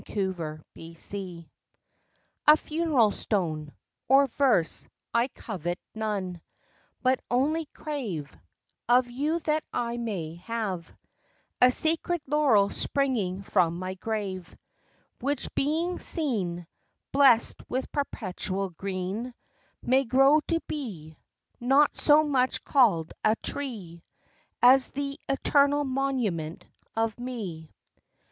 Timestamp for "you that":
9.11-9.63